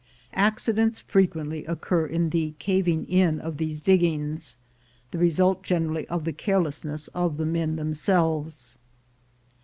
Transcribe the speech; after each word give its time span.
Accidents 0.33 0.97
frequently 0.97 1.63
occur 1.65 2.07
from 2.09 2.31
the 2.31 2.55
"caving 2.57 3.05
in" 3.05 3.39
of 3.39 3.57
these 3.57 3.79
dig 3.79 3.99
gings, 3.99 4.57
the 5.11 5.19
result 5.19 5.61
generally 5.61 6.07
of 6.07 6.23
the 6.23 6.33
carelessness 6.33 7.07
of 7.09 7.37
the 7.37 7.45
men 7.45 7.75
themselves. 7.75 8.79